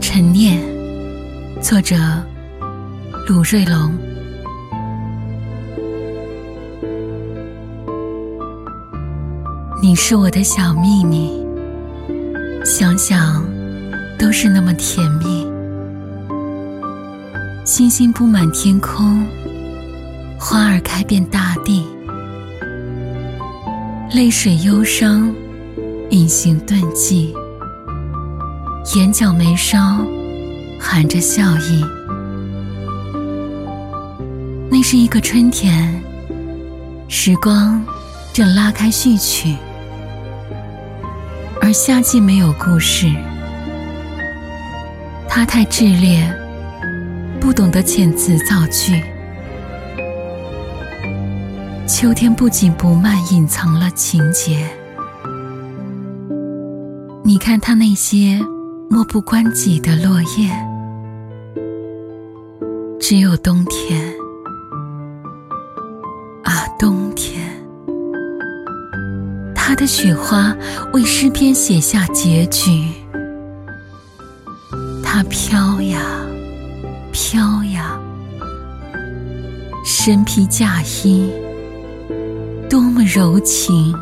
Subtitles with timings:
[0.00, 0.62] 陈念，
[1.60, 1.96] 作者
[3.28, 3.92] 鲁瑞龙。
[9.82, 11.44] 你是我的小秘密，
[12.64, 13.44] 想想
[14.18, 15.46] 都是那么甜蜜。
[17.64, 19.26] 星星布满天空，
[20.38, 21.86] 花儿开遍大地，
[24.12, 25.34] 泪水忧伤，
[26.10, 27.34] 隐形遁迹，
[28.92, 30.04] 眼角眉梢
[30.78, 31.82] 含着笑意。
[34.70, 36.02] 那是一个春天，
[37.08, 37.82] 时光
[38.34, 39.56] 正拉开序曲。
[41.62, 43.10] 而夏季没有故事，
[45.26, 46.30] 它太炽烈，
[47.40, 49.02] 不懂得遣词造句。
[51.86, 54.68] 秋天不紧不慢隐藏了情节，
[57.24, 58.38] 你看它那些
[58.88, 60.50] 漠不关己的落叶，
[63.00, 64.14] 只有冬天
[66.44, 67.50] 啊，冬天。
[69.54, 70.54] 他的雪花
[70.92, 72.86] 为诗篇写下结局，
[75.02, 76.00] 它飘呀
[77.10, 77.98] 飘呀，
[79.84, 81.32] 身披嫁衣，
[82.70, 83.92] 多么柔情，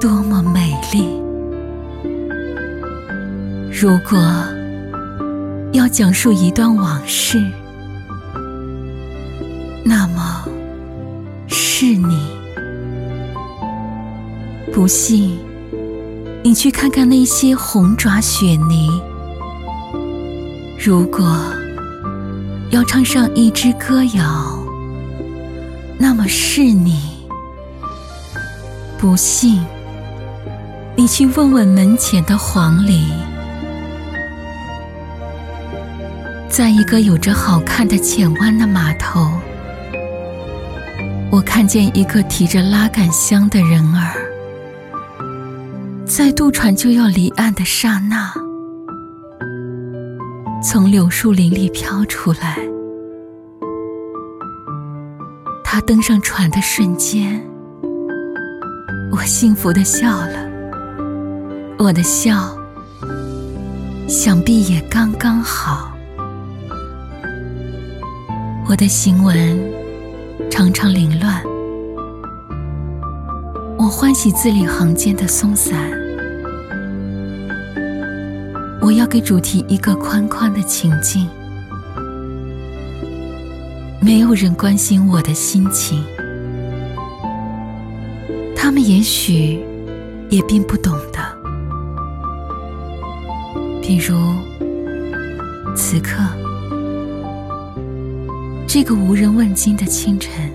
[0.00, 1.21] 多么美丽。
[3.82, 4.16] 如果
[5.72, 7.44] 要讲述一段往事，
[9.84, 10.44] 那么
[11.48, 12.28] 是你。
[14.72, 15.36] 不信，
[16.44, 18.88] 你去看看那些红爪雪泥。
[20.78, 21.36] 如果
[22.70, 24.64] 要唱上一支歌谣，
[25.98, 27.02] 那么是你。
[28.96, 29.60] 不信，
[30.94, 33.08] 你去问问门前的黄鹂，
[36.52, 39.26] 在一个有着好看的浅湾的码头，
[41.30, 44.12] 我看见一个提着拉杆箱的人儿。
[46.04, 48.30] 在渡船就要离岸的刹那，
[50.62, 52.58] 从柳树林里飘出来。
[55.64, 57.42] 他登上船的瞬间，
[59.10, 60.46] 我幸福的笑了。
[61.78, 62.54] 我的笑，
[64.06, 65.90] 想必也刚刚好。
[68.72, 69.60] 我的行文
[70.50, 71.42] 常常凌乱，
[73.76, 75.76] 我欢喜字里行间的松散。
[78.80, 81.28] 我要给主题一个宽宽的情境，
[84.00, 86.02] 没有人关心我的心情，
[88.56, 89.62] 他们也许
[90.30, 91.20] 也并不懂的。
[93.82, 94.16] 比如
[95.76, 96.22] 此刻，
[98.74, 100.50] 这个无人问津的清晨，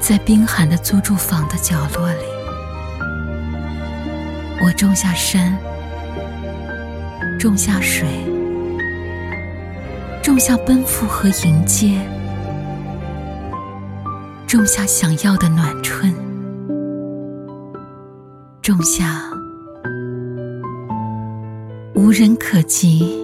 [0.00, 2.24] 在冰寒的租住房的角落里。
[4.60, 5.56] 我种下山，
[7.38, 8.08] 种下水，
[10.20, 12.00] 种下奔赴和迎接，
[14.48, 16.12] 种下想要的暖春，
[18.60, 19.22] 种下
[21.94, 23.23] 无人可及、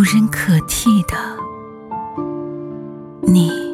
[0.00, 1.14] 无人可替的
[3.20, 3.69] 你。